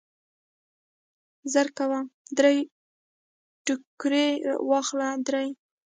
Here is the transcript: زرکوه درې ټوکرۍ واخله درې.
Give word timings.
زرکوه 1.53 1.99
درې 2.37 2.55
ټوکرۍ 3.65 4.29
واخله 4.69 5.09
درې. 5.27 5.47